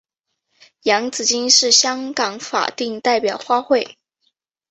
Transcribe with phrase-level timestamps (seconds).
[0.81, 3.97] 洋紫荆是香港法定代表花卉。